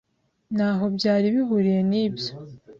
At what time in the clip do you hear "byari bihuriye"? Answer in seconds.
0.95-1.81